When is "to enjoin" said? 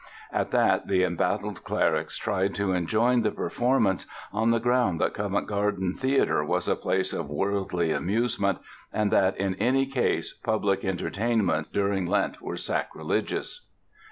2.55-3.21